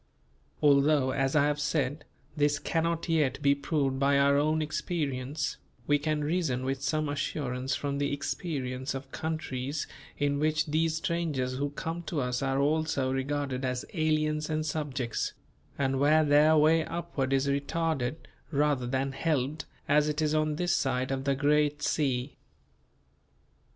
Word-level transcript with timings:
Although 0.63 1.11
as 1.11 1.35
I 1.35 1.45
have 1.45 1.59
said, 1.59 2.05
this 2.35 2.57
cannot 2.57 3.07
yet 3.07 3.39
be 3.39 3.53
proved 3.53 3.99
by 3.99 4.17
our 4.17 4.35
own 4.35 4.59
experience, 4.59 5.57
we 5.85 5.99
can 5.99 6.23
reason 6.23 6.65
with 6.65 6.81
some 6.81 7.07
assurance 7.07 7.75
from 7.75 7.99
the 7.99 8.11
experience 8.11 8.95
of 8.95 9.11
countries 9.11 9.85
in 10.17 10.39
which 10.39 10.65
these 10.65 10.95
strangers 10.95 11.57
who 11.59 11.69
come 11.69 12.01
to 12.07 12.19
us 12.19 12.41
are 12.41 12.57
also 12.59 13.13
regarded 13.13 13.63
as 13.63 13.85
aliens 13.93 14.49
and 14.49 14.65
subjects; 14.65 15.33
and 15.77 15.99
where 15.99 16.25
their 16.25 16.57
way 16.57 16.83
upward 16.83 17.31
is 17.31 17.45
retarded 17.47 18.15
rather 18.49 18.87
than 18.87 19.11
helped 19.11 19.65
as 19.87 20.09
it 20.09 20.19
is 20.19 20.33
on 20.33 20.55
this 20.55 20.75
side 20.75 21.11
of 21.11 21.25
the 21.25 21.35
great 21.35 21.83
sea. 21.83 22.37